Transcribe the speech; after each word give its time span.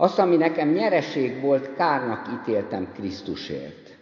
Azt, 0.00 0.18
ami 0.18 0.36
nekem 0.36 0.68
nyereség 0.68 1.40
volt, 1.40 1.74
kárnak 1.74 2.26
ítéltem 2.32 2.88
Krisztusért. 2.94 3.96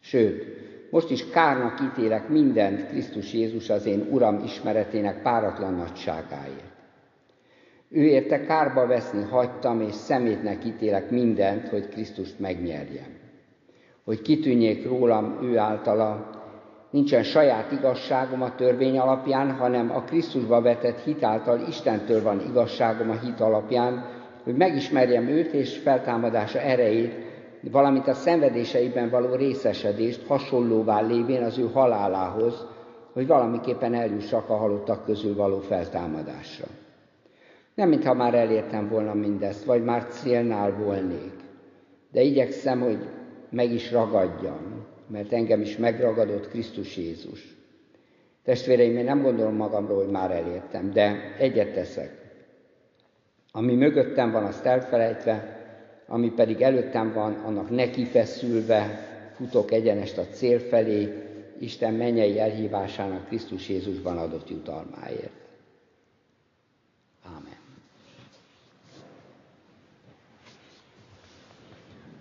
Sőt, 0.00 0.44
most 0.90 1.10
is 1.10 1.30
kárnak 1.30 1.80
ítélek 1.80 2.28
mindent 2.28 2.88
Krisztus 2.88 3.32
Jézus 3.32 3.70
az 3.70 3.86
én 3.86 4.08
Uram 4.10 4.42
ismeretének 4.44 5.22
páratlan 5.22 5.74
nagyságáért. 5.74 6.72
Ő 7.88 8.02
érte 8.02 8.40
kárba 8.40 8.86
veszni 8.86 9.22
hagytam, 9.22 9.80
és 9.80 9.94
szemétnek 9.94 10.64
ítélek 10.64 11.10
mindent, 11.10 11.68
hogy 11.68 11.88
Krisztust 11.88 12.38
megnyerjem. 12.38 13.18
Hogy 14.04 14.22
kitűnjék 14.22 14.86
rólam 14.86 15.38
ő 15.42 15.58
általa, 15.58 16.30
nincsen 16.90 17.22
saját 17.22 17.72
igazságom 17.72 18.42
a 18.42 18.54
törvény 18.54 18.98
alapján, 18.98 19.52
hanem 19.52 19.90
a 19.90 20.02
Krisztusba 20.02 20.60
vetett 20.60 21.00
hit 21.00 21.22
által 21.22 21.60
Istentől 21.68 22.22
van 22.22 22.40
igazságom 22.48 23.10
a 23.10 23.18
hit 23.18 23.40
alapján, 23.40 24.20
hogy 24.42 24.56
megismerjem 24.56 25.28
őt 25.28 25.52
és 25.52 25.78
feltámadása 25.78 26.58
erejét, 26.58 27.14
valamint 27.70 28.08
a 28.08 28.14
szenvedéseiben 28.14 29.10
való 29.10 29.34
részesedést 29.34 30.26
hasonlóvá 30.26 31.00
lévén 31.00 31.42
az 31.42 31.58
ő 31.58 31.68
halálához, 31.72 32.66
hogy 33.12 33.26
valamiképpen 33.26 33.94
eljussak 33.94 34.48
a 34.48 34.56
halottak 34.56 35.04
közül 35.04 35.34
való 35.34 35.58
feltámadásra. 35.58 36.66
Nem, 37.74 37.88
mintha 37.88 38.14
már 38.14 38.34
elértem 38.34 38.88
volna 38.88 39.14
mindezt, 39.14 39.64
vagy 39.64 39.84
már 39.84 40.06
célnál 40.06 40.72
volnék, 40.72 41.32
de 42.12 42.20
igyekszem, 42.20 42.80
hogy 42.80 42.98
meg 43.50 43.72
is 43.72 43.92
ragadjam, 43.92 44.86
mert 45.06 45.32
engem 45.32 45.60
is 45.60 45.76
megragadott 45.76 46.48
Krisztus 46.48 46.96
Jézus. 46.96 47.56
Testvéreim, 48.44 48.96
én 48.96 49.04
nem 49.04 49.22
gondolom 49.22 49.54
magamról, 49.54 49.96
hogy 49.96 50.12
már 50.12 50.30
elértem, 50.30 50.90
de 50.90 51.34
egyet 51.38 51.72
teszek. 51.72 52.21
Ami 53.54 53.74
mögöttem 53.74 54.30
van, 54.30 54.44
azt 54.44 54.64
elfelejtve, 54.64 55.60
ami 56.06 56.30
pedig 56.30 56.60
előttem 56.62 57.12
van, 57.12 57.32
annak 57.32 57.70
neki 57.70 58.04
feszülve, 58.04 59.06
futok 59.34 59.70
egyenest 59.70 60.18
a 60.18 60.26
cél 60.26 60.58
felé, 60.58 61.26
Isten 61.58 61.94
mennyei 61.94 62.40
elhívásának 62.40 63.26
Krisztus 63.26 63.68
Jézusban 63.68 64.18
adott 64.18 64.50
jutalmáért. 64.50 65.32
Ámen. 67.22 67.56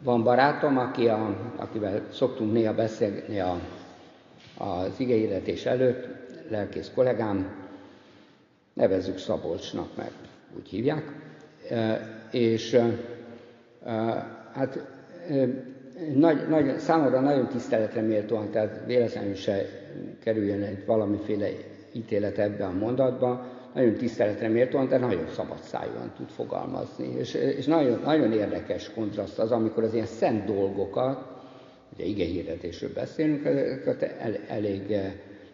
Van 0.03 0.23
barátom, 0.23 0.77
aki 0.77 1.07
a, 1.07 1.35
akivel 1.55 2.07
szoktunk 2.11 2.51
néha 2.51 2.73
beszélni 2.73 3.39
a, 3.39 3.59
az 4.57 4.99
igényületés 4.99 5.65
előtt, 5.65 6.07
lelkész 6.49 6.91
kollégám, 6.95 7.67
nevezzük 8.73 9.17
Szabolcsnak, 9.17 9.95
mert 9.95 10.15
úgy 10.57 10.69
hívják, 10.69 11.20
és 12.31 12.79
hát 14.53 14.79
nagy, 16.15 16.47
nagy, 16.49 16.77
számomra 16.77 17.19
nagyon 17.19 17.47
tiszteletre 17.47 18.01
méltóan, 18.01 18.51
tehát 18.51 18.81
véletlenül 18.85 19.33
se 19.33 19.65
kerüljön 20.23 20.61
egy 20.61 20.85
valamiféle 20.85 21.47
ítélet 21.93 22.37
ebbe 22.37 22.65
a 22.65 22.71
mondatba, 22.71 23.45
nagyon 23.73 23.93
tiszteletre 23.93 24.47
méltóan, 24.47 24.87
de 24.87 24.97
nagyon 24.97 25.27
szabadszájúan 25.35 26.11
tud 26.17 26.29
fogalmazni. 26.29 27.15
És, 27.17 27.33
és 27.33 27.65
nagyon, 27.65 28.01
nagyon 28.03 28.31
érdekes 28.31 28.91
kontraszt 28.93 29.39
az, 29.39 29.51
amikor 29.51 29.83
az 29.83 29.93
ilyen 29.93 30.05
szent 30.05 30.45
dolgokat, 30.45 31.25
ugye 31.93 32.03
ige 32.03 32.25
hirdetésről 32.25 32.93
beszélünk, 32.93 33.45
ezeket 33.45 34.01
el, 34.01 34.35
elég 34.47 34.95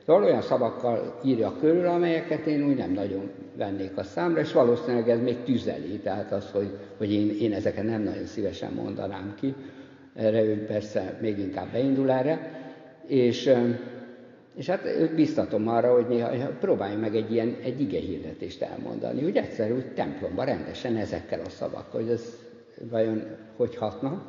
Szóval 0.07 0.23
olyan 0.23 0.41
szavakkal 0.41 1.19
írja 1.23 1.55
körül, 1.59 1.87
amelyeket 1.87 2.45
én 2.45 2.67
úgy 2.67 2.77
nem 2.77 2.91
nagyon 2.91 3.31
vennék 3.55 3.97
a 3.97 4.03
számra, 4.03 4.39
és 4.39 4.53
valószínűleg 4.53 5.09
ez 5.09 5.19
még 5.19 5.43
tüzeli, 5.43 5.99
tehát 5.99 6.31
az, 6.31 6.51
hogy, 6.51 6.77
hogy 6.97 7.13
én, 7.13 7.29
én 7.39 7.53
ezeket 7.53 7.83
nem 7.83 8.01
nagyon 8.01 8.25
szívesen 8.25 8.73
mondanám 8.73 9.35
ki, 9.39 9.53
erre 10.15 10.43
ő 10.43 10.65
persze 10.65 11.17
még 11.21 11.39
inkább 11.39 11.71
beindul 11.71 12.11
erre, 12.11 12.51
és, 13.07 13.53
és 14.55 14.67
hát 14.67 14.85
őt 14.85 15.15
biztatom 15.15 15.67
arra, 15.67 15.93
hogy 15.93 16.07
néha 16.07 16.47
próbálj 16.59 16.95
meg 16.95 17.15
egy 17.15 17.31
ilyen 17.31 17.57
egy 17.63 17.81
ige 17.81 17.99
hirdetést 17.99 18.61
elmondani, 18.61 19.23
úgy 19.23 19.37
egyszerű, 19.37 19.73
úgy 19.73 19.93
templomban 19.93 20.45
rendesen 20.45 20.95
ezekkel 20.95 21.39
a 21.45 21.49
szavakkal, 21.49 22.01
hogy 22.01 22.11
ez 22.11 22.37
vajon 22.89 23.23
hogy 23.55 23.75
hatna. 23.75 24.25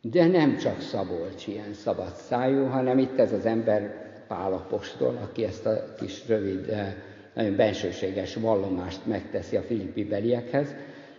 De 0.00 0.26
nem 0.26 0.56
csak 0.56 0.80
Szabolcs 0.80 1.46
ilyen 1.46 1.72
szabad 1.72 2.14
szájú, 2.14 2.64
hanem 2.64 2.98
itt 2.98 3.18
ez 3.18 3.32
az 3.32 3.46
ember 3.46 4.01
Pál 4.32 4.52
apostol, 4.52 5.18
aki 5.22 5.44
ezt 5.44 5.66
a 5.66 5.94
kis 5.98 6.28
rövid, 6.28 6.68
eh, 6.68 6.94
nagyon 7.34 7.56
bensőséges 7.56 8.34
vallomást 8.34 9.06
megteszi 9.06 9.56
a 9.56 9.62
filippi 9.62 10.04
beliekhez. 10.04 10.74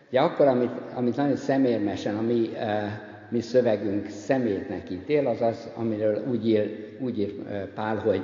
De 0.09 0.19
akkor, 0.19 0.47
amit, 0.47 0.71
amit 0.95 1.15
nagyon 1.15 1.35
szemérmesen 1.35 2.17
a 2.17 2.21
mi, 2.21 2.55
eh, 2.55 2.99
mi 3.29 3.41
szövegünk 3.41 4.09
szemétnek 4.09 4.89
ítél, 4.89 5.27
az 5.27 5.41
az, 5.41 5.69
amiről 5.75 6.23
úgy 6.29 6.47
ír, 6.47 6.97
úgy 6.99 7.19
ír 7.19 7.33
eh, 7.49 7.63
Pál, 7.75 7.97
hogy 7.97 8.21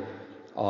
a, 0.53 0.61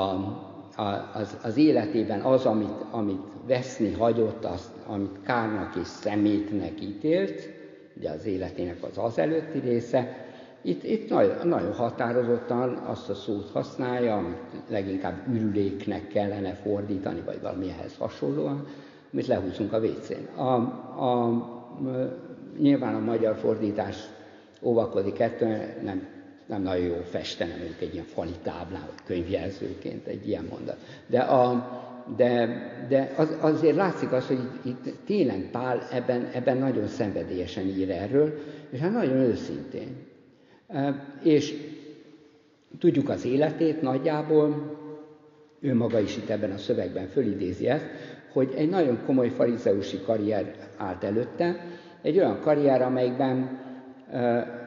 a, 0.81 1.11
az, 1.13 1.37
az 1.43 1.57
életében 1.57 2.21
az, 2.21 2.45
amit, 2.45 2.83
amit 2.91 3.21
veszni 3.47 3.91
hagyott, 3.91 4.45
azt, 4.45 4.71
amit 4.87 5.21
kárnak 5.25 5.75
és 5.75 5.87
szemétnek 5.87 6.81
ítélt, 6.81 7.49
ugye 7.97 8.09
az 8.09 8.25
életének 8.25 8.77
az 8.81 8.97
az 8.97 9.17
előtti 9.17 9.59
része, 9.59 10.27
itt, 10.61 10.83
itt 10.83 11.09
nagyon, 11.09 11.47
nagyon 11.47 11.73
határozottan 11.73 12.73
azt 12.73 13.09
a 13.09 13.13
szót 13.13 13.49
használja, 13.49 14.15
amit 14.15 14.37
leginkább 14.69 15.27
ürüléknek 15.33 16.07
kellene 16.07 16.53
fordítani, 16.53 17.21
vagy 17.25 17.41
valami 17.41 17.69
ehhez 17.69 17.95
hasonlóan, 17.97 18.67
amit 19.13 19.27
lehúzunk 19.27 19.73
a 19.73 19.79
vécén. 19.79 20.27
A, 20.35 20.53
a, 21.03 21.43
nyilván 22.57 22.95
a 22.95 22.99
magyar 22.99 23.35
fordítás 23.35 23.97
óvakodik 24.61 25.19
ettől, 25.19 25.57
nem, 25.83 26.07
nem 26.45 26.61
nagyon 26.61 26.85
jó 26.85 27.01
festene 27.09 27.55
mondjuk 27.55 27.81
egy 27.81 27.93
ilyen 27.93 28.05
fali 28.05 28.35
táblán, 28.43 28.83
vagy 28.85 29.05
könyvjelzőként 29.05 30.07
egy 30.07 30.27
ilyen 30.27 30.47
mondat. 30.49 30.77
De, 31.07 31.19
a, 31.19 31.69
de, 32.15 32.47
de 32.89 33.13
az, 33.17 33.37
azért 33.39 33.75
látszik 33.75 34.11
az, 34.11 34.27
hogy 34.27 34.39
itt, 34.63 34.85
itt 34.85 35.05
tényleg 35.05 35.49
Pál 35.51 35.87
ebben, 35.91 36.29
ebben 36.33 36.57
nagyon 36.57 36.87
szenvedélyesen 36.87 37.65
ír 37.65 37.89
erről, 37.89 38.33
és 38.69 38.79
hát 38.79 38.91
nagyon 38.91 39.15
őszintén. 39.15 40.08
És 41.23 41.53
tudjuk 42.79 43.09
az 43.09 43.25
életét 43.25 43.81
nagyjából, 43.81 44.77
ő 45.59 45.75
maga 45.75 45.99
is 45.99 46.17
itt 46.17 46.29
ebben 46.29 46.51
a 46.51 46.57
szövegben 46.57 47.07
fölidézi 47.07 47.67
ezt, 47.67 47.85
hogy 48.31 48.53
egy 48.55 48.69
nagyon 48.69 48.99
komoly 49.05 49.29
farizeusi 49.29 49.99
karrier 50.05 50.55
állt 50.77 51.03
előtte, 51.03 51.65
egy 52.01 52.17
olyan 52.17 52.39
karrier, 52.41 52.81
amelyikben 52.81 53.59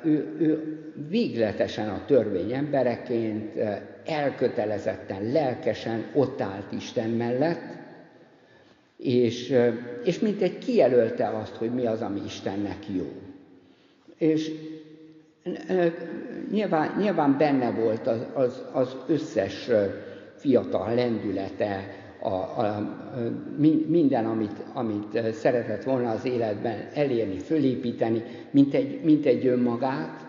ő, 0.04 0.36
ő 0.38 0.76
végletesen 1.08 1.88
a 1.88 2.04
törvény 2.06 2.52
embereként, 2.52 3.56
elkötelezetten, 4.04 5.32
lelkesen 5.32 6.04
ott 6.14 6.40
állt 6.40 6.72
Isten 6.72 7.10
mellett, 7.10 7.80
és, 8.96 9.54
és 10.04 10.18
mint 10.18 10.42
egy 10.42 10.58
kijelölte 10.58 11.28
azt, 11.28 11.54
hogy 11.54 11.74
mi 11.74 11.86
az, 11.86 12.00
ami 12.00 12.20
Istennek 12.24 12.78
jó. 12.96 13.12
És 14.18 14.50
Nyilván, 16.50 16.94
nyilván 16.98 17.36
benne 17.38 17.70
volt 17.70 18.06
az, 18.06 18.26
az, 18.34 18.62
az 18.72 18.96
összes 19.06 19.70
fiatal 20.36 20.94
lendülete, 20.94 22.00
a, 22.20 22.34
a, 22.34 22.92
minden, 23.86 24.26
amit, 24.26 24.64
amit 24.72 25.32
szeretett 25.32 25.82
volna 25.82 26.10
az 26.10 26.24
életben 26.24 26.88
elérni, 26.94 27.38
fölépíteni, 27.38 28.22
mint 28.50 28.74
egy, 28.74 29.00
mint 29.02 29.26
egy 29.26 29.46
önmagát, 29.46 30.26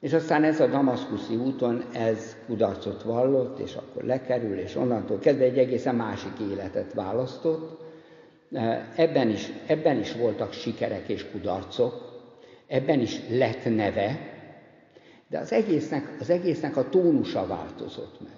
és 0.00 0.12
aztán 0.12 0.44
ez 0.44 0.60
a 0.60 0.66
damaszkuszi 0.66 1.36
úton, 1.36 1.84
ez 1.92 2.36
kudarcot 2.46 3.02
vallott, 3.02 3.58
és 3.58 3.74
akkor 3.74 4.02
lekerül, 4.02 4.58
és 4.58 4.76
onnantól 4.76 5.18
kezdve 5.18 5.44
egy 5.44 5.58
egészen 5.58 5.94
másik 5.94 6.32
életet 6.50 6.92
választott. 6.92 7.82
Ebben 8.96 9.28
is, 9.28 9.52
ebben 9.66 9.98
is 9.98 10.12
voltak 10.12 10.52
sikerek 10.52 11.08
és 11.08 11.30
kudarcok, 11.30 12.03
ebben 12.74 13.00
is 13.00 13.20
lett 13.28 13.64
neve, 13.64 14.18
de 15.28 15.38
az 15.38 15.52
egésznek, 15.52 16.16
az 16.20 16.30
egésznek 16.30 16.76
a 16.76 16.88
tónusa 16.88 17.46
változott 17.46 18.18
meg. 18.20 18.32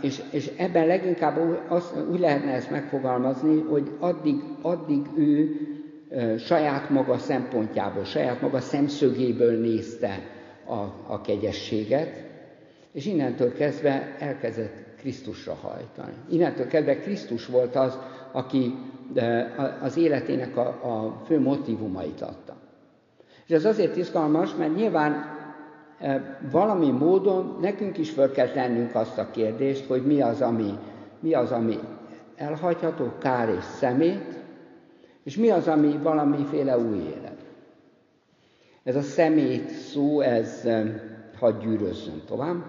És, 0.00 0.22
és 0.30 0.50
ebben 0.56 0.86
leginkább 0.86 1.38
az, 1.68 1.92
úgy 2.10 2.18
lehetne 2.18 2.52
ezt 2.52 2.70
megfogalmazni, 2.70 3.60
hogy 3.60 3.90
addig, 3.98 4.42
addig 4.62 5.00
ő 5.16 5.60
saját 6.38 6.90
maga 6.90 7.18
szempontjából, 7.18 8.04
saját 8.04 8.40
maga 8.40 8.60
szemszögéből 8.60 9.60
nézte 9.60 10.20
a, 10.64 11.12
a 11.12 11.20
kegyességet, 11.20 12.24
és 12.92 13.06
innentől 13.06 13.52
kezdve 13.52 14.16
elkezdett 14.18 14.84
Krisztusra 14.98 15.54
hajtani. 15.54 16.14
Innentől 16.30 16.66
kezdve 16.66 16.98
Krisztus 16.98 17.46
volt 17.46 17.76
az, 17.76 17.98
aki 18.32 18.74
az 19.80 19.96
életének 19.96 20.56
a, 20.56 20.66
a 20.66 21.22
fő 21.26 21.40
motivumait 21.40 22.20
adta. 22.20 22.45
És 23.46 23.54
ez 23.54 23.64
azért 23.64 23.96
izgalmas, 23.96 24.54
mert 24.54 24.74
nyilván 24.74 25.12
e, 25.98 26.38
valami 26.50 26.90
módon 26.90 27.58
nekünk 27.60 27.98
is 27.98 28.10
fel 28.10 28.30
kell 28.30 28.48
tennünk 28.48 28.94
azt 28.94 29.18
a 29.18 29.30
kérdést, 29.30 29.86
hogy 29.86 30.06
mi 30.06 30.20
az, 30.20 30.40
ami, 30.40 30.78
mi 31.20 31.34
az, 31.34 31.50
ami 31.52 31.78
elhagyható, 32.36 33.12
kár 33.18 33.48
és 33.48 33.64
szemét, 33.64 34.44
És 35.26 35.36
mi 35.36 35.50
az, 35.50 35.68
ami 35.68 35.98
valamiféle 36.02 36.78
új 36.78 36.96
élet? 36.96 37.44
Ez 38.82 38.96
a 38.96 39.02
szemét 39.02 39.68
szó, 39.68 40.20
ez 40.20 40.68
hadd 41.38 41.58
gyűrözzön 41.60 42.22
tovább. 42.26 42.64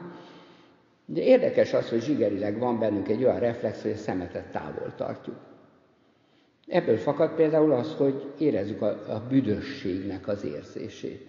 De 1.05 1.21
érdekes 1.21 1.73
az, 1.73 1.89
hogy 1.89 2.01
zsigerileg 2.01 2.59
van 2.59 2.79
bennünk 2.79 3.07
egy 3.07 3.23
olyan 3.23 3.39
reflex, 3.39 3.81
hogy 3.81 3.91
a 3.91 3.95
szemetet 3.95 4.51
távol 4.51 4.93
tartjuk. 4.95 5.35
Ebből 6.67 6.97
fakad 6.97 7.35
például 7.35 7.71
az, 7.71 7.93
hogy 7.93 8.33
érezzük 8.37 8.81
a, 8.81 8.87
a 8.87 9.21
büdösségnek 9.29 10.27
az 10.27 10.43
érzését. 10.45 11.27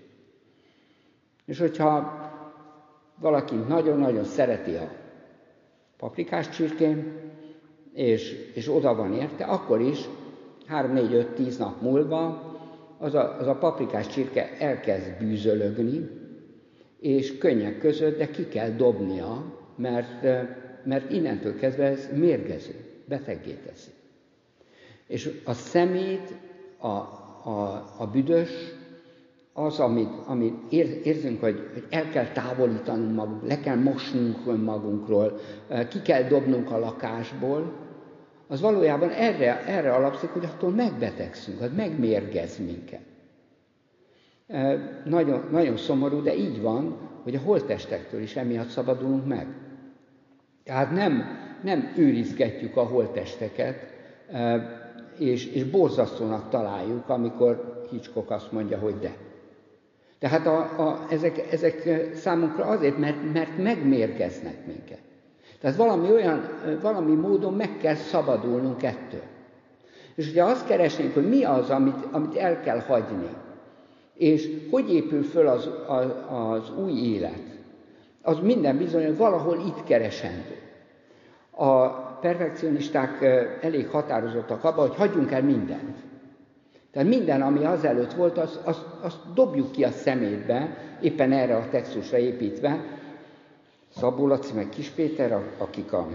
És 1.45 1.59
hogyha 1.59 2.17
valaki 3.21 3.55
nagyon-nagyon 3.55 4.25
szereti 4.25 4.75
a 4.75 4.91
paprikás 5.97 6.49
csirkén, 6.49 7.13
és, 7.93 8.51
és 8.55 8.69
oda 8.69 8.95
van 8.95 9.13
érte, 9.13 9.45
akkor 9.45 9.81
is 9.81 10.09
3-4-5-10 10.71 11.59
nap 11.59 11.81
múlva 11.81 12.47
az 12.99 13.15
a, 13.15 13.37
az 13.39 13.47
a 13.47 13.55
paprikás 13.55 14.07
csirke 14.07 14.57
elkezd 14.59 15.19
bűzölögni, 15.19 16.09
és 17.01 17.39
könnyek 17.39 17.79
között, 17.79 18.19
de 18.19 18.31
ki 18.31 18.49
kell 18.49 18.71
dobnia, 18.71 19.45
mert, 19.77 20.23
mert 20.85 21.13
innentől 21.13 21.57
kezdve 21.57 21.85
ez 21.85 22.09
mérgező, 22.15 22.75
beteggé 23.05 23.53
teszi. 23.67 23.91
És 25.09 25.31
a 25.45 25.53
szemét, 25.53 26.35
a, 26.79 26.87
a, 26.87 27.85
a 27.99 28.07
büdös, 28.07 28.51
az, 29.53 29.79
amit, 29.79 30.11
amit 30.27 30.55
ér, 30.73 31.01
érzünk, 31.05 31.41
hogy, 31.41 31.71
hogy 31.73 31.85
el 31.91 32.09
kell 32.09 32.27
távolítanunk 32.27 33.15
magunk, 33.15 33.47
le 33.47 33.61
kell 33.61 33.77
mosnunk 33.77 34.65
magunkról, 34.65 35.39
ki 35.89 36.03
kell 36.03 36.23
dobnunk 36.23 36.71
a 36.71 36.79
lakásból, 36.79 37.73
az 38.47 38.61
valójában 38.61 39.11
erre, 39.11 39.65
erre 39.67 39.93
alapszik, 39.93 40.29
hogy 40.29 40.45
attól 40.45 40.71
megbetegszünk, 40.71 41.61
az 41.61 41.71
megmérgez 41.77 42.59
minket. 42.59 43.01
Nagyon, 45.05 45.49
nagyon 45.51 45.77
szomorú, 45.77 46.23
de 46.23 46.37
így 46.37 46.61
van, 46.61 46.97
hogy 47.23 47.35
a 47.35 47.41
holtestektől 47.41 48.21
is 48.21 48.37
emiatt 48.37 48.69
szabadulunk 48.69 49.27
meg. 49.27 49.47
Tehát 50.65 50.91
nem, 50.91 51.25
nem 51.63 51.93
őrizgetjük 51.97 52.77
a 52.77 52.83
holtesteket, 52.83 53.77
és, 55.19 55.47
és 55.47 55.65
borzasztónak 55.65 56.49
találjuk, 56.49 57.09
amikor 57.09 57.87
Hitchcock 57.91 58.31
azt 58.31 58.53
mondja, 58.53 58.79
hogy 58.79 58.99
de. 58.99 59.17
Tehát 60.19 60.47
a, 60.47 60.59
a, 60.59 61.07
ezek, 61.11 61.53
ezek 61.53 62.07
számunkra 62.15 62.65
azért, 62.65 62.99
mert, 62.99 63.33
mert 63.33 63.59
megmérgeznek 63.59 64.67
minket. 64.67 64.99
Tehát 65.61 65.77
valami 65.77 66.11
olyan, 66.11 66.49
valami 66.81 67.15
módon 67.15 67.55
meg 67.55 67.77
kell 67.77 67.95
szabadulnunk 67.95 68.83
ettől. 68.83 69.23
És 70.15 70.31
ugye 70.31 70.45
azt 70.45 70.67
keresnénk, 70.67 71.15
hogy 71.15 71.29
mi 71.29 71.45
az, 71.45 71.71
amit, 71.71 72.05
amit 72.11 72.37
el 72.37 72.61
kell 72.61 72.81
hagyni, 72.81 73.29
és 74.15 74.51
hogy 74.71 74.95
épül 74.95 75.23
föl 75.23 75.47
az, 75.47 75.71
az, 75.87 76.07
az 76.29 76.73
új 76.85 76.93
élet, 76.93 77.43
az 78.23 78.39
minden 78.39 78.79
bizony, 78.79 79.17
valahol 79.17 79.59
itt 79.67 79.85
keresendő. 79.85 80.57
A 81.51 82.08
perfekcionisták 82.21 83.23
elég 83.61 83.89
határozottak 83.89 84.65
abban, 84.65 84.89
hogy 84.89 84.97
hagyjunk 84.97 85.31
el 85.31 85.43
mindent. 85.43 85.97
Tehát 86.91 87.09
minden, 87.09 87.43
ami 87.43 87.65
azelőtt 87.65 88.13
volt, 88.13 88.39
azt 88.39 88.61
az, 88.65 88.77
az 89.03 89.19
dobjuk 89.35 89.73
ki 89.73 89.85
a 89.85 89.91
szemétbe, 89.91 90.77
éppen 91.01 91.33
erre 91.33 91.57
a 91.57 91.69
textusra 91.71 92.19
építve, 92.19 92.85
Szabó 93.97 94.27
Laci 94.27 94.53
meg 94.53 94.69
Kis 94.69 94.89
Péter, 94.89 95.43
akik 95.59 95.93
a, 95.93 96.09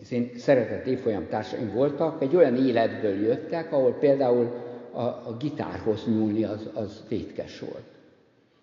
az 0.00 0.12
én 0.12 0.30
szeretett 0.36 0.86
évfolyam 0.86 1.26
társaim 1.28 1.72
voltak, 1.72 2.22
egy 2.22 2.36
olyan 2.36 2.56
életből 2.56 3.14
jöttek, 3.14 3.72
ahol 3.72 3.92
például 3.92 4.52
a, 4.92 5.00
a 5.02 5.36
gitárhoz 5.38 6.06
nyúlni 6.06 6.44
az, 6.44 6.68
az 6.74 7.02
vétkes 7.08 7.60
volt. 7.60 7.84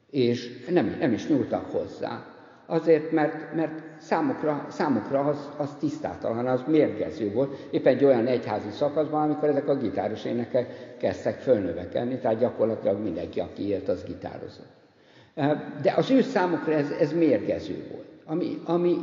És 0.10 0.66
nem, 0.70 0.96
nem 1.00 1.14
is 1.14 1.28
nyúltak 1.28 1.72
hozzá. 1.72 2.33
Azért, 2.66 3.12
mert, 3.12 3.56
mert 3.56 3.82
számukra, 3.98 4.66
számukra 4.70 5.20
az, 5.20 5.50
az 5.58 5.70
tisztátalan, 5.80 6.48
az 6.48 6.64
mérgező 6.68 7.32
volt. 7.32 7.68
Éppen 7.72 7.96
egy 7.96 8.04
olyan 8.04 8.26
egyházi 8.26 8.70
szakaszban, 8.70 9.22
amikor 9.22 9.50
ezek 9.50 9.68
a 9.68 9.78
gitáros 9.78 10.26
énekek 10.26 10.96
kezdtek 10.98 11.40
fölnövekedni, 11.40 12.18
tehát 12.18 12.40
gyakorlatilag 12.40 13.00
mindenki, 13.02 13.40
aki 13.40 13.68
élt, 13.68 13.90
az 13.90 14.04
gitározott. 14.04 14.72
De 15.82 15.94
az 15.96 16.12
ő 16.12 16.22
számukra 16.22 16.74
ez, 16.74 16.90
ez 17.00 17.14
mérgező 17.14 17.88
volt, 17.92 18.08
ami, 18.26 18.62
ami 18.66 18.96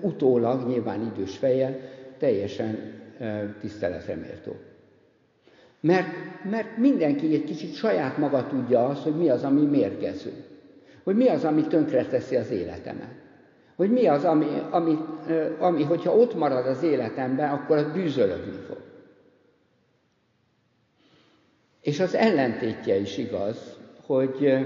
utólag, 0.00 0.68
nyilván 0.68 1.12
idős 1.14 1.36
fejjel, 1.36 1.78
teljesen 2.18 2.78
tiszteletre 3.60 4.14
méltó. 4.14 4.52
Mert, 5.80 6.06
mert 6.50 6.76
mindenki 6.76 7.34
egy 7.34 7.44
kicsit 7.44 7.74
saját 7.74 8.18
maga 8.18 8.46
tudja 8.46 8.86
azt, 8.86 9.02
hogy 9.02 9.16
mi 9.16 9.28
az, 9.28 9.44
ami 9.44 9.60
mérgező. 9.60 10.32
Hogy 11.04 11.16
mi 11.16 11.28
az, 11.28 11.44
ami 11.44 11.62
tönkreteszi 11.62 12.36
az 12.36 12.50
életemet. 12.50 13.14
Hogy 13.76 13.90
mi 13.90 14.06
az, 14.06 14.24
ami, 14.24 14.46
ami, 14.70 14.98
ami, 15.58 15.82
hogyha 15.82 16.16
ott 16.16 16.34
marad 16.34 16.66
az 16.66 16.82
életemben, 16.82 17.50
akkor 17.50 17.76
az 17.76 17.92
bűzölögni 17.92 18.58
fog. 18.66 18.78
És 21.80 22.00
az 22.00 22.14
ellentétje 22.14 22.96
is 22.96 23.18
igaz, 23.18 23.76
hogy 24.06 24.60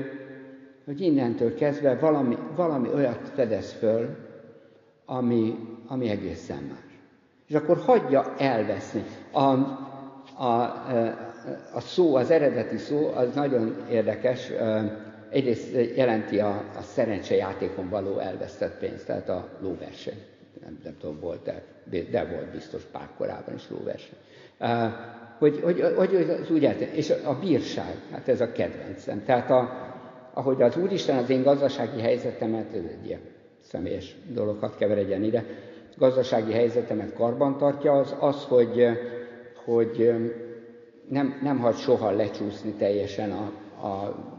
hogy 0.85 1.01
innentől 1.01 1.55
kezdve 1.55 1.95
valami, 1.95 2.39
valami 2.57 2.89
olyat 2.95 3.31
fedez 3.35 3.73
föl, 3.73 4.17
ami, 5.05 5.59
ami 5.87 6.09
egészen 6.09 6.63
más. 6.63 6.99
És 7.49 7.55
akkor 7.55 7.77
hagyja 7.77 8.35
elveszni. 8.39 9.05
A, 9.33 9.43
a, 10.45 10.63
a 11.75 11.81
szó, 11.81 12.15
az 12.15 12.31
eredeti 12.31 12.77
szó, 12.77 13.13
az 13.15 13.35
nagyon 13.35 13.77
érdekes. 13.91 14.51
Egyrészt 15.35 15.97
jelenti 15.97 16.39
a, 16.39 16.65
a 16.77 16.83
szerencsejátékon 16.83 17.89
való 17.89 18.19
elvesztett 18.19 18.79
pénzt, 18.79 19.07
tehát 19.07 19.29
a 19.29 19.49
lóverseny. 19.61 20.23
Nem, 20.63 20.79
nem 20.85 20.97
tudom, 21.01 21.21
volt-e, 21.21 21.63
de 22.11 22.25
volt 22.25 22.51
biztos 22.51 22.83
pár 22.83 23.09
korábban 23.17 23.55
is 23.55 23.71
lóverseny. 23.71 24.17
Hogy, 25.39 25.61
hogy, 25.61 25.81
hogy 25.97 26.15
az 26.15 26.51
úgy 26.51 26.91
és 26.93 27.11
a 27.11 27.39
bírság, 27.39 27.95
hát 28.11 28.29
ez 28.29 28.41
a 28.41 28.53
kedvencem. 28.53 29.25
Tehát 29.25 29.51
a, 29.51 29.71
ahogy 30.33 30.63
az 30.63 30.77
Úristen 30.77 31.17
az 31.17 31.31
én 31.31 31.43
gazdasági 31.43 32.01
helyzetemet, 32.01 32.75
ez 32.75 32.85
egy 32.99 33.07
ilyen 33.07 33.21
személyes 33.61 34.17
dolog, 34.33 34.77
keveredjen 34.79 35.23
ide, 35.23 35.45
gazdasági 35.97 36.53
helyzetemet 36.53 37.13
karbantartja, 37.13 37.93
az 37.93 38.15
az, 38.19 38.45
hogy, 38.45 38.87
hogy 39.65 40.13
nem, 41.09 41.39
nem 41.43 41.59
hagy 41.59 41.77
soha 41.77 42.11
lecsúszni 42.11 42.71
teljesen 42.71 43.31
a, 43.31 43.53
a, 43.87 44.33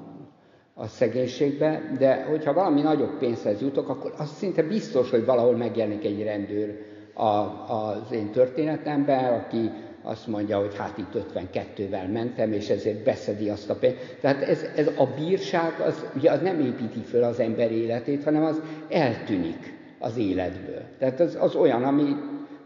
a 0.78 0.88
szegénységbe, 0.88 1.92
de 1.98 2.24
hogyha 2.24 2.54
valami 2.54 2.82
nagyobb 2.82 3.18
pénzhez 3.18 3.62
jutok, 3.62 3.90
akkor 3.90 4.14
az 4.18 4.30
szinte 4.30 4.64
biztos, 4.64 5.10
hogy 5.10 5.26
valahol 5.26 5.58
megjelenik 5.58 6.06
egy 6.06 6.24
rendőr 6.24 6.82
a, 7.14 7.24
az 7.74 8.12
én 8.12 8.32
történetemben, 8.32 9.34
aki 9.34 9.72
azt 10.02 10.28
mondja, 10.28 10.60
hogy 10.60 10.76
hát 10.78 10.98
itt 10.98 11.24
52-vel 11.34 12.12
mentem, 12.12 12.52
és 12.52 12.70
ezért 12.70 13.04
beszedi 13.04 13.50
azt 13.50 13.70
a 13.70 13.76
pénzt. 13.76 14.18
Tehát 14.22 14.42
ez, 14.42 14.66
ez 14.76 14.88
a 14.88 15.06
bírság, 15.18 15.80
az, 15.80 16.06
ugye 16.16 16.32
az 16.32 16.42
nem 16.42 16.60
építi 16.60 17.00
föl 17.00 17.24
az 17.24 17.40
ember 17.40 17.72
életét, 17.72 18.24
hanem 18.24 18.44
az 18.44 18.62
eltűnik 18.90 19.74
az 20.00 20.18
életből. 20.18 20.82
Tehát 21.00 21.20
az, 21.20 21.38
az 21.40 21.56
olyan, 21.56 21.84
ami, 21.84 22.16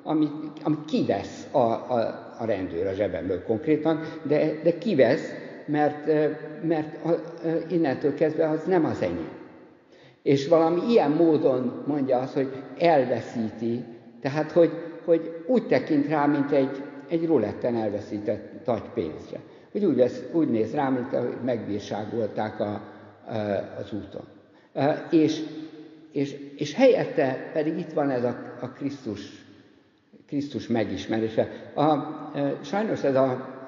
ami, 0.04 0.28
ami 0.64 0.76
kivesz 0.88 1.48
a, 1.52 1.58
a, 1.58 2.28
a 2.40 2.46
rendőr 2.46 2.88
a 2.88 2.94
zsebemből 2.94 3.44
konkrétan, 3.44 4.02
de, 4.24 4.52
de 4.64 4.78
kivesz, 4.78 5.39
mert, 5.70 6.06
mert 6.64 6.98
innentől 7.72 8.14
kezdve 8.14 8.50
az 8.50 8.64
nem 8.64 8.86
az 8.86 9.02
enyém. 9.02 9.38
És 10.22 10.48
valami 10.48 10.82
ilyen 10.90 11.12
módon 11.12 11.84
mondja 11.88 12.18
azt, 12.18 12.34
hogy 12.34 12.52
elveszíti, 12.78 13.84
tehát 14.22 14.52
hogy, 14.52 14.72
hogy 15.06 15.44
úgy 15.48 15.68
tekint 15.68 16.08
rá, 16.08 16.26
mint 16.26 16.52
egy, 16.52 16.84
egy 17.08 17.26
ruletten 17.26 17.76
elveszített 17.76 18.66
nagy 18.66 18.90
pénzre. 18.94 19.40
Hogy 19.72 19.86
úgy, 19.86 19.98
lesz, 19.98 20.24
úgy 20.32 20.50
néz 20.50 20.74
rám, 20.74 20.94
mint 20.94 21.14
ahogy 21.14 21.38
megbírságolták 21.46 22.60
a, 22.60 22.82
az 23.80 23.94
úton. 23.94 24.24
És, 25.12 25.42
és, 26.12 26.36
és 26.56 26.74
helyette 26.74 27.50
pedig 27.54 27.78
itt 27.78 27.92
van 27.92 28.10
ez 28.10 28.24
a, 28.24 28.36
a 28.62 28.68
Krisztus, 28.70 29.46
Krisztus 30.28 30.68
megismerése. 30.68 31.72
A, 31.76 31.98
sajnos 32.62 33.04
ez 33.04 33.16
a, 33.16 33.59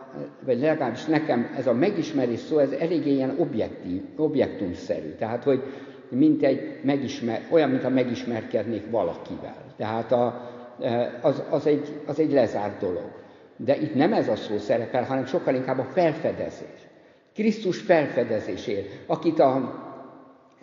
vagy 0.46 0.60
legalábbis 0.60 1.06
nekem 1.06 1.54
ez 1.58 1.68
a 1.68 1.74
megismerés 1.74 2.40
szó, 2.40 2.58
ez 2.58 2.72
eléggé 2.72 3.12
ilyen 3.12 3.36
objektív, 3.38 4.02
objektumszerű. 4.18 5.10
Tehát, 5.10 5.44
hogy 5.44 5.64
mint 6.10 6.44
egy 6.44 6.80
megismer, 6.84 7.42
olyan, 7.50 7.70
mint 7.70 7.84
a 7.84 7.90
megismerkednék 7.90 8.90
valakivel. 8.90 9.64
Tehát 9.78 10.12
a, 10.12 10.50
e, 10.82 11.20
az, 11.22 11.44
az, 11.50 11.68
egy, 11.68 12.02
az 12.06 12.20
egy 12.20 12.32
lezárt 12.32 12.80
dolog. 12.80 13.12
De 13.56 13.78
itt 13.78 13.96
nem 13.96 14.14
ez 14.14 14.28
a 14.28 14.36
szó 14.36 14.58
szerepel, 14.58 15.04
hanem 15.04 15.26
sokkal 15.26 15.56
inkább 15.56 15.80
a 15.80 15.84
felfedezés. 15.84 16.88
Krisztus 17.34 17.80
felfedezésért, 17.80 18.88
akit 19.06 19.40
a 19.40 19.80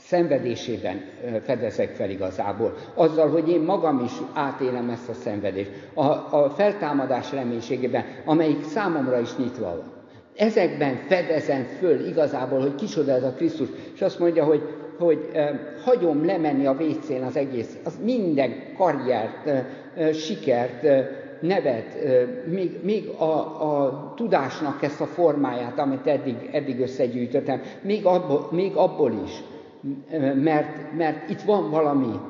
szenvedésében 0.08 1.00
fedezek 1.42 1.94
fel 1.94 2.10
igazából. 2.10 2.74
Azzal, 2.94 3.30
hogy 3.30 3.48
én 3.48 3.60
magam 3.60 4.02
is 4.04 4.12
átélem 4.34 4.88
ezt 4.90 5.08
a 5.08 5.12
szenvedést. 5.12 5.70
A, 5.94 6.02
a 6.30 6.52
feltámadás 6.56 7.32
reménységében, 7.32 8.04
amelyik 8.24 8.64
számomra 8.64 9.20
is 9.20 9.36
nyitva 9.36 9.66
van. 9.66 9.92
Ezekben 10.36 10.96
fedezem 11.08 11.64
föl 11.78 12.06
igazából, 12.06 12.60
hogy 12.60 12.74
kicsoda 12.74 13.12
ez 13.12 13.22
a 13.22 13.32
Krisztus. 13.32 13.68
És 13.94 14.02
azt 14.02 14.18
mondja, 14.18 14.44
hogy, 14.44 14.62
hogy 14.98 15.28
eh, 15.32 15.58
hagyom 15.84 16.24
lemenni 16.24 16.66
a 16.66 16.76
vécén 16.76 17.22
az 17.22 17.36
egész, 17.36 17.76
az 17.84 17.98
minden 18.04 18.52
karriert, 18.76 19.46
eh, 19.46 20.12
sikert, 20.12 20.84
eh, 20.84 21.06
nevet, 21.40 21.96
még, 22.46 22.78
még 22.82 23.08
a, 23.08 23.24
a 23.24 24.12
tudásnak 24.16 24.82
ezt 24.82 25.00
a 25.00 25.06
formáját, 25.06 25.78
amit 25.78 26.06
eddig, 26.06 26.48
eddig 26.52 26.80
összegyűjtöttem, 26.80 27.60
még 27.80 28.06
abból, 28.06 28.48
még 28.50 28.76
abból 28.76 29.12
is, 29.24 29.42
mert, 30.34 30.96
mert 30.96 31.30
itt 31.30 31.40
van 31.40 31.70
valami, 31.70 32.20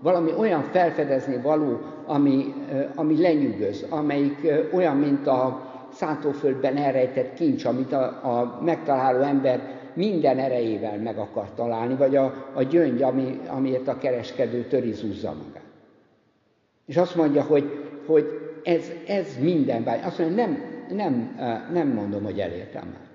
valami 0.00 0.30
olyan 0.38 0.62
felfedezni 0.62 1.36
való, 1.42 1.80
ami, 2.06 2.54
ami 2.94 3.20
lenyűgöz, 3.20 3.86
amelyik 3.88 4.52
olyan, 4.72 4.96
mint 4.96 5.26
a 5.26 5.64
szántóföldben 5.92 6.76
elrejtett 6.76 7.34
kincs, 7.34 7.64
amit 7.64 7.92
a, 7.92 8.02
a 8.04 8.60
megtaláló 8.64 9.20
ember 9.20 9.74
minden 9.94 10.38
erejével 10.38 10.98
meg 10.98 11.18
akar 11.18 11.54
találni, 11.54 11.94
vagy 11.94 12.16
a, 12.16 12.50
a 12.54 12.62
gyöngy, 12.62 13.02
ami, 13.02 13.40
amiért 13.48 13.88
a 13.88 13.98
kereskedő 13.98 14.62
törizúzza 14.62 15.28
magát. 15.28 15.64
És 16.86 16.96
azt 16.96 17.16
mondja, 17.16 17.42
hogy, 17.42 17.86
hogy 18.06 18.46
ez, 18.64 18.90
ez 19.06 19.26
minden 19.40 19.84
báj. 19.84 20.00
Azt 20.02 20.18
mondja, 20.18 20.36
nem, 20.36 20.58
nem, 20.90 21.38
nem 21.72 21.88
mondom, 21.88 22.24
hogy 22.24 22.38
elértem 22.38 22.84
már. 22.84 23.06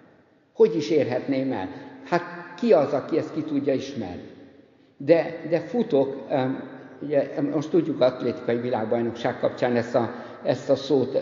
Hogy 0.54 0.76
is 0.76 0.90
érhetném 0.90 1.52
el? 1.52 1.70
Hát 2.04 2.22
ki 2.62 2.74
az, 2.74 2.94
aki 2.94 3.18
ezt 3.18 3.34
ki 3.34 3.44
tudja 3.44 3.74
ismerni? 3.74 4.30
De, 4.98 5.42
de 5.50 5.60
futok, 5.60 6.28
ugye 7.02 7.42
most 7.54 7.70
tudjuk 7.70 8.02
atlétikai 8.02 8.58
világbajnokság 8.58 9.40
kapcsán 9.40 9.76
ezt 9.76 9.96
a, 9.96 10.10
ezt 10.44 10.70
a 10.70 10.76
szót, 10.76 11.20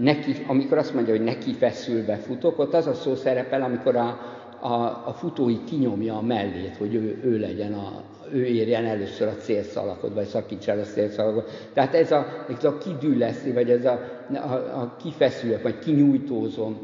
neki, 0.00 0.44
amikor 0.46 0.78
azt 0.78 0.94
mondja, 0.94 1.16
hogy 1.16 1.24
neki 1.24 1.52
feszülve 1.52 2.16
futok, 2.16 2.58
ott 2.58 2.74
az 2.74 2.86
a 2.86 2.94
szó 2.94 3.14
szerepel, 3.14 3.62
amikor 3.62 3.96
a, 3.96 4.20
a, 4.60 4.72
a 5.06 5.12
futói 5.16 5.64
kinyomja 5.64 6.16
a 6.16 6.22
mellét, 6.22 6.76
hogy 6.76 6.94
ő, 6.94 7.20
ő 7.24 7.38
legyen 7.38 7.72
a, 7.72 8.02
ő 8.32 8.44
érjen 8.44 8.84
először 8.84 9.28
a 9.28 9.36
célszalakot, 9.36 10.14
vagy 10.14 10.26
szakítsa 10.26 10.72
el 10.72 10.78
a 10.78 10.84
célszalakot. 10.84 11.50
Tehát 11.72 11.94
ez 11.94 12.12
a, 12.12 12.26
ez 12.56 12.64
a 12.64 12.78
kidülleszi, 12.78 13.52
vagy 13.52 13.70
ez 13.70 13.84
a, 13.84 14.00
a, 14.32 14.54
a 14.80 14.96
kifeszülök, 15.02 15.62
vagy 15.62 15.78
kinyújtózom, 15.78 16.78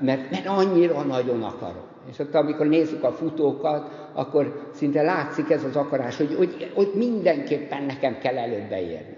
mert, 0.00 0.30
mert 0.30 0.46
annyira 0.46 1.02
nagyon 1.02 1.42
akarom. 1.42 1.93
És 2.08 2.18
ott, 2.18 2.34
amikor 2.34 2.66
nézzük 2.66 3.02
a 3.02 3.12
futókat, 3.12 4.10
akkor 4.12 4.70
szinte 4.74 5.02
látszik 5.02 5.50
ez 5.50 5.64
az 5.64 5.76
akarás, 5.76 6.16
hogy, 6.16 6.34
hogy, 6.34 6.70
hogy 6.74 6.90
mindenképpen 6.94 7.82
nekem 7.82 8.18
kell 8.18 8.38
előbb 8.38 8.68
beérni. 8.68 9.16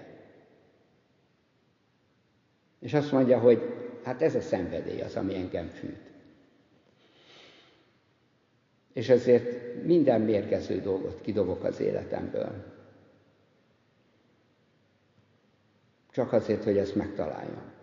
És 2.81 2.95
azt 2.95 3.13
mondja, 3.13 3.39
hogy 3.39 3.63
hát 4.05 4.23
ez 4.23 4.35
a 4.35 4.41
szenvedély 4.41 5.01
az, 5.01 5.17
ami 5.17 5.35
engem 5.35 5.69
fűt. 5.69 6.11
És 8.93 9.09
ezért 9.09 9.83
minden 9.85 10.21
mérgező 10.21 10.81
dolgot 10.81 11.21
kidobok 11.21 11.65
az 11.65 11.81
életemből. 11.81 12.75
Csak 16.11 16.33
azért, 16.33 16.65
hogy 16.65 16.77
ezt 16.77 16.95
megtaláljam. 16.95 17.76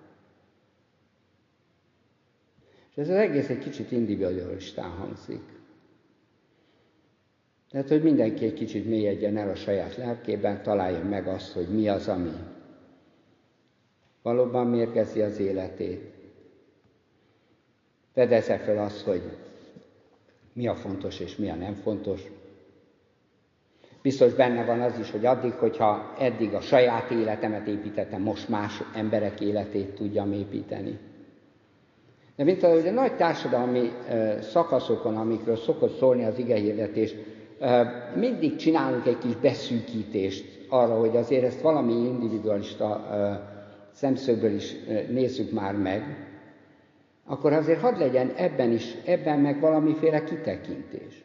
És 2.96 3.02
ez 3.02 3.10
az 3.10 3.16
egész 3.16 3.50
egy 3.50 3.60
kicsit 3.60 3.92
individualistán 3.92 4.90
hangzik. 4.90 5.42
Tehát, 7.72 7.90
hogy 7.90 8.04
mindenki 8.04 8.46
egy 8.46 8.54
kicsit 8.54 8.86
mélyedjen 8.86 9.38
el 9.38 9.50
a 9.50 9.56
saját 9.56 9.96
lelkében, 9.96 10.64
találja 10.64 11.04
meg 11.04 11.28
azt, 11.28 11.54
hogy 11.54 11.68
mi 11.68 11.88
az, 11.90 12.08
ami 12.08 12.32
valóban 14.22 14.68
mérgezi 14.68 15.22
az 15.22 15.40
életét. 15.40 16.12
Fedezze 18.14 18.58
fel 18.58 18.78
azt, 18.78 19.02
hogy 19.02 19.22
mi 20.54 20.68
a 20.68 20.76
fontos 20.76 21.20
és 21.20 21.36
mi 21.36 21.50
a 21.50 21.56
nem 21.56 21.74
fontos. 21.74 22.22
Biztos 24.02 24.34
benne 24.34 24.66
van 24.66 24.82
az 24.82 25.00
is, 25.00 25.12
hogy 25.12 25.26
addig, 25.26 25.52
hogyha 25.52 26.16
eddig 26.20 26.54
a 26.54 26.62
saját 26.62 27.12
életemet 27.12 27.68
építettem, 27.68 28.22
most 28.22 28.50
más 28.50 28.82
emberek 28.96 29.42
életét 29.42 29.96
tudjam 29.96 30.32
építeni. 30.32 31.00
De 32.36 32.44
mint 32.44 32.64
ahogy 32.64 32.88
a 32.88 32.92
nagy 32.92 33.16
társadalmi 33.16 33.92
szakaszokon, 34.42 35.18
amikről 35.18 35.56
szokott 35.58 35.98
szólni 35.98 36.24
az 36.26 36.38
igehirdetés, 36.38 37.16
mindig 38.16 38.56
csinálunk 38.56 39.06
egy 39.06 39.18
kis 39.18 39.36
beszűkítést 39.36 40.66
arra, 40.70 41.00
hogy 41.00 41.16
azért 41.16 41.44
ezt 41.44 41.62
valami 41.62 41.94
individualista 41.94 43.08
szemszögből 43.92 44.54
is 44.54 44.76
nézzük 45.10 45.52
már 45.52 45.76
meg, 45.76 46.18
akkor 47.26 47.54
azért 47.54 47.80
hadd 47.80 47.98
legyen 47.98 48.32
ebben 48.36 48.72
is, 48.72 48.96
ebben 49.06 49.40
meg 49.40 49.60
valamiféle 49.60 50.24
kitekintés. 50.24 51.24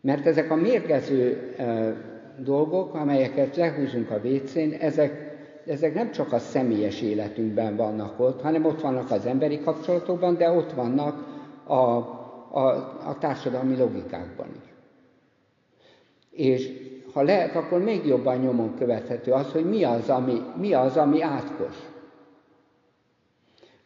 Mert 0.00 0.26
ezek 0.26 0.50
a 0.50 0.54
mérgező 0.54 1.54
dolgok, 2.38 2.94
amelyeket 2.94 3.56
lehúzunk 3.56 4.10
a 4.10 4.20
vécén, 4.20 4.72
ezek 4.72 5.29
ezek 5.70 5.94
nem 5.94 6.10
csak 6.10 6.32
a 6.32 6.38
személyes 6.38 7.02
életünkben 7.02 7.76
vannak 7.76 8.20
ott, 8.20 8.40
hanem 8.42 8.64
ott 8.64 8.80
vannak 8.80 9.10
az 9.10 9.26
emberi 9.26 9.60
kapcsolatokban, 9.60 10.36
de 10.36 10.50
ott 10.50 10.72
vannak 10.72 11.26
a, 11.64 11.74
a, 11.74 12.66
a 13.06 13.16
társadalmi 13.18 13.76
logikákban 13.76 14.46
is. 14.62 14.72
És 16.30 16.70
ha 17.12 17.22
lehet, 17.22 17.56
akkor 17.56 17.82
még 17.82 18.06
jobban 18.06 18.36
nyomon 18.36 18.74
követhető 18.74 19.32
az, 19.32 19.52
hogy 19.52 19.64
mi 19.64 19.84
az, 19.84 20.08
ami, 20.08 20.42
mi 20.56 20.72
az, 20.72 20.96
ami 20.96 21.22
átkos. 21.22 21.74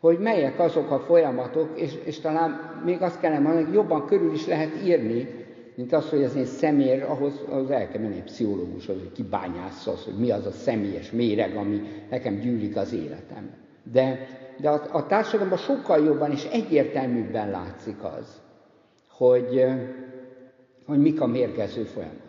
Hogy 0.01 0.19
melyek 0.19 0.59
azok 0.59 0.91
a 0.91 1.01
folyamatok, 1.01 1.79
és, 1.81 1.95
és 2.05 2.21
talán 2.21 2.81
még 2.85 3.03
azt 3.03 3.21
kellene 3.21 3.41
mondani, 3.41 3.65
hogy 3.65 3.75
jobban 3.75 4.07
körül 4.07 4.33
is 4.33 4.47
lehet 4.47 4.85
írni, 4.85 5.44
mint 5.75 5.93
az, 5.93 6.09
hogy 6.09 6.23
az 6.23 6.37
én 6.37 6.45
személy, 6.45 7.01
ahhoz, 7.01 7.41
ahhoz 7.49 7.71
el 7.71 7.89
kell 7.89 8.01
menni 8.01 8.15
egy 8.15 8.23
pszichológushoz, 8.23 8.97
hogy 8.99 9.13
kibányásza 9.13 9.91
az, 9.91 10.05
hogy 10.05 10.19
mi 10.19 10.31
az 10.31 10.47
a 10.47 10.51
személyes 10.51 11.11
méreg, 11.11 11.57
ami 11.57 11.81
nekem 12.11 12.39
gyűlik 12.39 12.77
az 12.77 12.93
életem. 12.93 13.51
De, 13.93 14.27
de 14.61 14.71
a, 14.71 14.83
a 14.93 15.07
társadalomban 15.07 15.59
sokkal 15.59 16.05
jobban 16.05 16.31
és 16.31 16.45
egyértelműbben 16.45 17.51
látszik 17.51 18.05
az, 18.05 18.41
hogy, 19.11 19.65
hogy 20.87 20.99
mik 20.99 21.21
a 21.21 21.27
mérgező 21.27 21.83
folyamatok. 21.83 22.23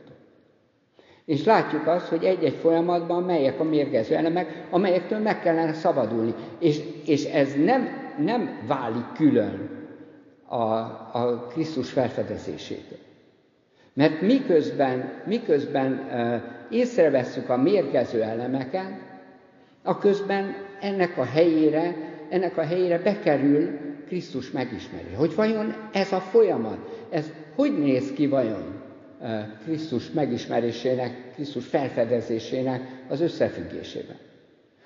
És 1.26 1.44
látjuk 1.44 1.88
azt, 1.88 2.08
hogy 2.08 2.24
egy-egy 2.24 2.54
folyamatban 2.54 3.24
melyek 3.24 3.60
a 3.60 3.64
mérgező 3.64 4.16
elemek, 4.16 4.68
amelyektől 4.70 5.20
meg 5.20 5.42
kellene 5.42 5.74
szabadulni. 5.74 6.34
És, 6.60 6.82
és 7.06 7.24
ez 7.24 7.54
nem, 7.54 7.88
nem 8.18 8.64
válik 8.68 9.12
külön 9.16 9.70
a, 10.46 10.64
a 11.14 11.48
Krisztus 11.50 11.92
felfedezésétől. 11.92 13.05
Mert 13.96 14.22
miközben, 14.22 15.14
miközben 15.26 16.08
észrevesszük 16.70 17.50
a 17.50 17.58
mérgező 17.58 18.22
elemeket, 18.22 18.92
a 19.84 19.98
közben 19.98 20.56
ennek 20.82 21.18
a 21.18 21.24
helyére, 21.26 21.96
ennek 22.30 22.58
a 22.58 22.62
helyére 22.62 23.00
bekerül 23.00 23.80
Krisztus 24.08 24.52
megismerése. 24.52 25.16
Hogy 25.18 25.36
vajon 25.36 25.76
ez 25.94 26.12
a 26.12 26.20
folyamat, 26.20 27.08
ez 27.10 27.32
hogy 27.56 27.80
néz 27.80 28.12
ki 28.14 28.28
vajon 28.28 28.82
Krisztus 29.64 30.12
megismerésének, 30.12 31.32
Krisztus 31.34 31.66
felfedezésének 31.66 32.82
az 33.10 33.22
összefüggésében? 33.22 34.18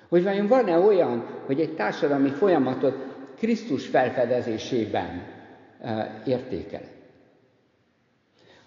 Hogy 0.08 0.22
vajon 0.22 0.46
van-e 0.46 0.78
olyan, 0.78 1.26
hogy 1.46 1.60
egy 1.60 1.74
társadalmi 1.74 2.30
folyamatot 2.30 2.96
Krisztus 3.38 3.86
felfedezésében 3.86 5.22
uh, 5.80 5.88
értékel? 6.26 6.82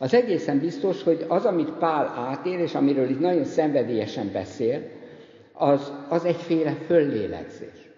Az 0.04 0.14
egészen 0.14 0.60
biztos, 0.60 1.04
hogy 1.04 1.26
az, 1.28 1.46
amit 1.46 1.72
Pál 1.72 2.08
átér, 2.08 2.60
és 2.60 2.76
amiről 2.76 3.10
itt 3.10 3.20
nagyon 3.20 3.44
szenvedélyesen 3.44 4.32
beszél, 4.32 4.82
az, 5.54 5.94
az 6.10 6.26
egyféle 6.26 6.72
föllélegzés. 6.86 7.92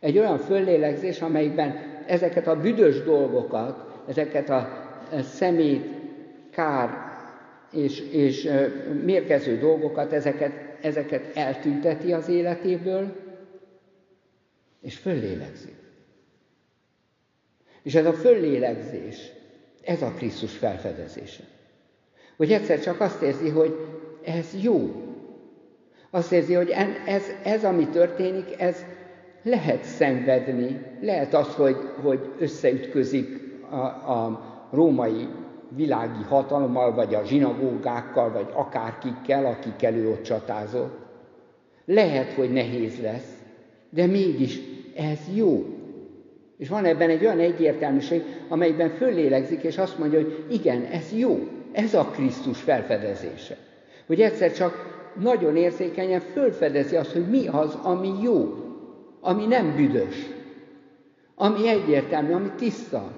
Egy 0.00 0.18
olyan 0.18 0.38
föllélegzés, 0.38 1.20
amelyikben 1.20 1.76
ezeket 2.06 2.46
a 2.46 2.60
büdös 2.60 3.02
dolgokat, 3.02 4.02
ezeket 4.08 4.50
a 4.50 4.68
szemét, 5.22 5.86
kár 6.50 6.90
és, 7.72 8.00
és 8.00 8.50
mérgező 9.04 9.58
dolgokat, 9.58 10.12
ezeket, 10.12 10.52
ezeket 10.80 11.36
eltünteti 11.36 12.12
az 12.12 12.28
életéből, 12.28 13.16
és 14.80 14.96
föllélegzi. 14.96 15.72
És 17.82 17.94
ez 17.94 18.06
a 18.06 18.12
föllélegzés, 18.12 19.32
ez 19.84 20.02
a 20.02 20.12
Krisztus 20.16 20.56
felfedezése. 20.56 21.42
Hogy 22.36 22.52
egyszer 22.52 22.80
csak 22.80 23.00
azt 23.00 23.22
érzi, 23.22 23.48
hogy 23.48 23.76
ez 24.24 24.46
jó. 24.62 24.90
Azt 26.10 26.32
érzi, 26.32 26.54
hogy 26.54 26.74
ez, 27.06 27.22
ez 27.44 27.64
ami 27.64 27.88
történik, 27.88 28.60
ez 28.60 28.84
lehet 29.42 29.84
szenvedni, 29.84 30.80
lehet 31.00 31.34
az, 31.34 31.54
hogy, 31.54 31.76
hogy 32.02 32.32
összeütközik 32.38 33.42
a, 33.70 33.76
a 34.12 34.42
római 34.70 35.28
világi 35.68 36.22
hatalommal, 36.28 36.94
vagy 36.94 37.14
a 37.14 37.24
zsinagógákkal, 37.24 38.32
vagy 38.32 38.46
akárkikkel, 38.52 39.46
akikkel 39.46 39.94
ő 39.94 40.08
ott 40.08 40.22
csatázott. 40.22 40.98
Lehet, 41.84 42.32
hogy 42.32 42.52
nehéz 42.52 43.00
lesz, 43.00 43.32
de 43.90 44.06
mégis 44.06 44.60
ez 44.96 45.18
jó. 45.34 45.64
És 46.64 46.70
van 46.70 46.84
ebben 46.84 47.10
egy 47.10 47.24
olyan 47.24 47.38
egyértelműség, 47.38 48.22
amelyben 48.48 48.90
föllélegzik, 48.90 49.62
és 49.62 49.78
azt 49.78 49.98
mondja, 49.98 50.20
hogy 50.20 50.44
igen, 50.50 50.84
ez 50.84 51.12
jó, 51.12 51.48
ez 51.72 51.94
a 51.94 52.04
Krisztus 52.04 52.60
felfedezése. 52.60 53.56
Hogy 54.06 54.20
egyszer 54.20 54.52
csak 54.52 55.02
nagyon 55.20 55.56
érzékenyen 55.56 56.20
fölfedezi 56.20 56.96
azt, 56.96 57.12
hogy 57.12 57.28
mi 57.28 57.46
az, 57.46 57.74
ami 57.82 58.22
jó, 58.22 58.54
ami 59.20 59.46
nem 59.46 59.76
büdös, 59.76 60.26
ami 61.34 61.68
egyértelmű, 61.68 62.32
ami 62.32 62.50
tiszta, 62.56 63.12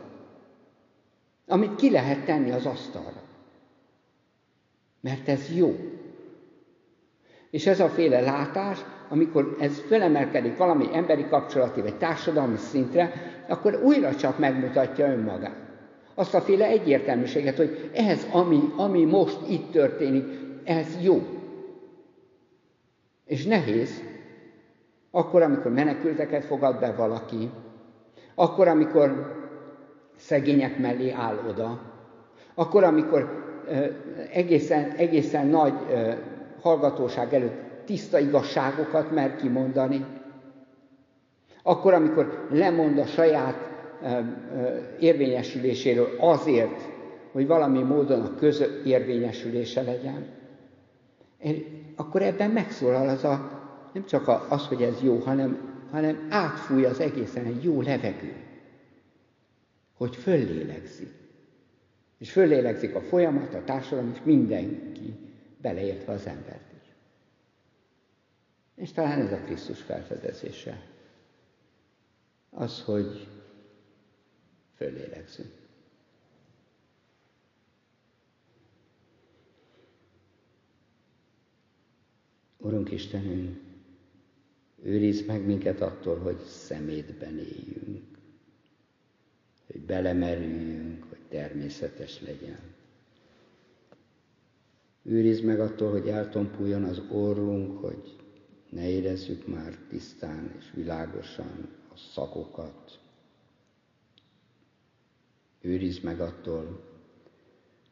amit 1.47 1.75
ki 1.75 1.91
lehet 1.91 2.25
tenni 2.25 2.51
az 2.51 2.67
asztalra. 2.67 3.23
Mert 5.01 5.29
ez 5.29 5.57
jó. 5.57 5.77
És 7.51 7.67
ez 7.67 7.81
a 7.81 7.89
féle 7.89 8.21
látás, 8.21 8.79
amikor 9.09 9.57
ez 9.61 9.79
felemelkedik 9.79 10.57
valami 10.57 10.89
emberi 10.93 11.27
kapcsolati 11.29 11.81
vagy 11.81 11.97
társadalmi 11.97 12.57
szintre, 12.57 13.35
akkor 13.49 13.81
újra 13.83 14.15
csak 14.15 14.39
megmutatja 14.39 15.07
önmagát. 15.07 15.65
Azt 16.15 16.35
a 16.35 16.41
féle 16.41 16.67
egyértelműséget, 16.67 17.57
hogy 17.57 17.91
ez, 17.95 18.27
ami, 18.33 18.61
ami 18.77 19.05
most 19.05 19.39
itt 19.49 19.71
történik, 19.71 20.25
ez 20.65 20.87
jó. 21.03 21.23
És 23.25 23.45
nehéz, 23.45 24.03
akkor, 25.11 25.43
amikor 25.43 25.73
menekülteket 25.73 26.45
fogad 26.45 26.79
be 26.79 26.93
valaki, 26.93 27.51
akkor, 28.35 28.69
amikor 28.69 29.35
szegények 30.17 30.79
mellé 30.79 31.11
áll 31.11 31.39
oda, 31.49 31.81
akkor, 32.55 32.85
amikor 32.85 33.45
egészen, 34.33 34.91
egészen 34.91 35.47
nagy 35.47 35.75
hallgatóság 36.61 37.35
előtt 37.35 37.85
tiszta 37.85 38.19
igazságokat 38.19 39.11
mer 39.11 39.37
kimondani, 39.37 40.05
akkor, 41.67 41.95
amikor 41.95 42.47
lemond 42.51 42.99
a 42.99 43.07
saját 43.07 43.57
érvényesüléséről 44.99 46.17
azért, 46.19 46.81
hogy 47.33 47.47
valami 47.47 47.83
módon 47.83 48.21
a 48.21 48.35
közérvényesülése 48.35 49.83
legyen, 49.83 50.27
akkor 51.97 52.23
ebben 52.23 52.51
megszólal 52.51 53.09
az 53.09 53.25
a, 53.25 53.61
nem 53.93 54.05
csak 54.05 54.29
az, 54.49 54.67
hogy 54.67 54.83
ez 54.83 55.03
jó, 55.03 55.19
hanem, 55.19 55.59
hanem 55.91 56.27
átfúj 56.31 56.85
az 56.85 57.01
egészen 57.01 57.45
egy 57.45 57.65
jó 57.65 57.83
levegő, 57.83 58.35
hogy 59.97 60.17
föllélegzik. 60.17 61.13
És 62.19 62.33
föllélegzik 62.33 62.95
a 62.95 63.01
folyamat, 63.01 63.55
a 63.55 63.65
társadalom, 63.65 64.11
és 64.15 64.21
mindenki, 64.25 65.15
beleértve 65.63 66.13
az 66.13 66.27
embert 66.27 66.73
is. 66.83 66.95
És 68.75 68.93
talán 68.93 69.21
ez 69.21 69.33
a 69.33 69.41
Krisztus 69.45 69.81
felfedezése. 69.81 70.95
Az, 72.51 72.83
hogy 72.83 73.29
föllélegzünk. 74.77 75.53
Urunk 82.57 82.91
Istenünk, 82.91 83.61
őrizd 84.83 85.27
meg 85.27 85.47
minket 85.47 85.81
attól, 85.81 86.19
hogy 86.19 86.39
szemétben 86.39 87.39
éljünk, 87.39 88.05
hogy 89.67 89.81
belemerüljünk, 89.81 91.05
hogy 91.09 91.21
természetes 91.29 92.21
legyen. 92.21 92.75
Őrizd 95.03 95.45
meg 95.45 95.61
attól, 95.61 95.91
hogy 95.91 96.09
eltompuljon 96.09 96.85
az 96.85 97.03
orrunk, 97.11 97.79
hogy 97.79 98.17
ne 98.71 98.89
érezzük 98.89 99.47
már 99.47 99.79
tisztán 99.89 100.55
és 100.59 100.71
világosan 100.75 101.69
szakokat. 101.97 103.01
Őrizd 105.61 106.03
meg 106.03 106.21
attól, 106.21 106.85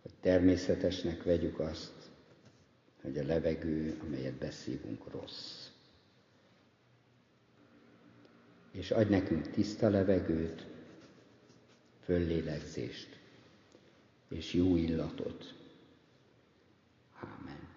hogy 0.02 0.12
természetesnek 0.20 1.22
vegyük 1.22 1.58
azt, 1.58 2.10
hogy 3.02 3.18
a 3.18 3.24
levegő, 3.24 3.98
amelyet 4.02 4.34
beszívunk, 4.34 5.10
rossz. 5.10 5.68
És 8.70 8.90
adj 8.90 9.10
nekünk 9.10 9.50
tiszta 9.50 9.88
levegőt, 9.88 10.66
föllélegzést 12.04 13.18
és 14.28 14.52
jó 14.52 14.76
illatot. 14.76 15.54
Amen. 17.20 17.73